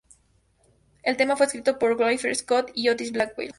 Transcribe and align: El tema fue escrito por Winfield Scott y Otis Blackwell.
El 1.03 1.15
tema 1.15 1.37
fue 1.37 1.45
escrito 1.45 1.77
por 1.77 1.91
Winfield 1.93 2.33
Scott 2.35 2.71
y 2.73 2.89
Otis 2.89 3.11
Blackwell. 3.11 3.49